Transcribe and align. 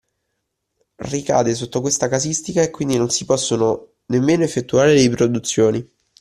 Ricade 0.97 1.53
sotto 1.53 1.79
questa 1.79 2.07
casistica 2.07 2.63
e 2.63 2.71
quindi 2.71 2.97
non 2.97 3.11
si 3.11 3.23
possono 3.23 3.97
nemmeno 4.07 4.43
effettuare 4.43 4.93
riproduzioni. 4.93 5.87